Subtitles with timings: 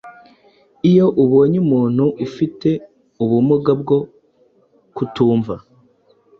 [0.89, 2.69] Iyo ubonye umuntu ufite
[3.23, 3.97] ubumuga bwo
[4.95, 5.53] kutumva